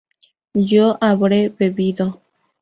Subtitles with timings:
[0.71, 2.23] yo habré bebido